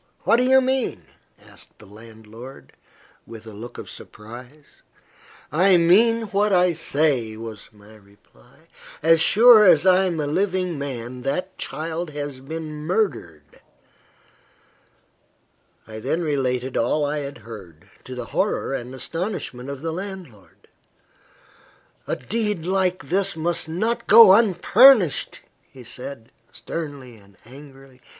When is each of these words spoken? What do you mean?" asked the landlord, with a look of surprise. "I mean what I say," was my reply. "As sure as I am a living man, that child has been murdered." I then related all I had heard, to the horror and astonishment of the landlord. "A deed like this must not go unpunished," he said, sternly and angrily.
What 0.23 0.37
do 0.37 0.43
you 0.43 0.61
mean?" 0.61 1.05
asked 1.39 1.77
the 1.77 1.85
landlord, 1.85 2.73
with 3.27 3.45
a 3.45 3.53
look 3.53 3.77
of 3.77 3.87
surprise. 3.87 4.81
"I 5.51 5.77
mean 5.77 6.23
what 6.29 6.51
I 6.51 6.73
say," 6.73 7.37
was 7.37 7.69
my 7.71 7.93
reply. 7.97 8.61
"As 9.03 9.21
sure 9.21 9.63
as 9.63 9.85
I 9.85 10.05
am 10.05 10.19
a 10.19 10.25
living 10.25 10.79
man, 10.79 11.21
that 11.21 11.55
child 11.59 12.09
has 12.17 12.39
been 12.39 12.77
murdered." 12.83 13.61
I 15.87 15.99
then 15.99 16.23
related 16.23 16.75
all 16.75 17.05
I 17.05 17.19
had 17.19 17.37
heard, 17.37 17.87
to 18.05 18.15
the 18.15 18.25
horror 18.33 18.73
and 18.73 18.95
astonishment 18.95 19.69
of 19.69 19.83
the 19.83 19.93
landlord. 19.93 20.67
"A 22.07 22.15
deed 22.15 22.65
like 22.65 23.09
this 23.09 23.35
must 23.35 23.67
not 23.69 24.07
go 24.07 24.33
unpunished," 24.33 25.41
he 25.69 25.83
said, 25.83 26.31
sternly 26.51 27.17
and 27.17 27.37
angrily. 27.45 28.01